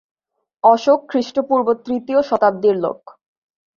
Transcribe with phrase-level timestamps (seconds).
[0.63, 2.99] অশোক খ্রীষ্টপূর্ব তৃতীয় শতাব্দীর লোক।